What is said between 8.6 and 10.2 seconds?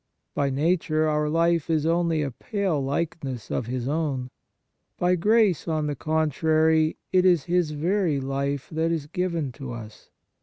that is given to us.